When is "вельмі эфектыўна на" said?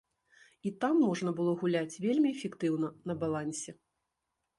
2.05-3.17